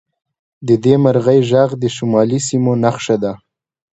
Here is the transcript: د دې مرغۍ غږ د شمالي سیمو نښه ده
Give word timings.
د 0.67 0.69
دې 0.83 0.95
مرغۍ 1.03 1.39
غږ 1.51 1.69
د 1.81 1.83
شمالي 1.95 2.39
سیمو 2.47 2.73
نښه 2.83 3.15
ده 3.23 3.33